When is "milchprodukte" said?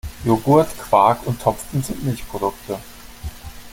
2.03-2.79